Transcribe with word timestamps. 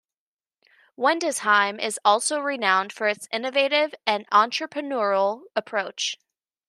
Windesheim 0.97 1.79
is 1.79 1.99
also 2.03 2.39
renowned 2.39 2.91
for 2.91 3.07
its 3.07 3.27
innovative 3.31 3.93
and 4.07 4.27
entrepreneurial 4.31 5.43
approach. 5.55 6.17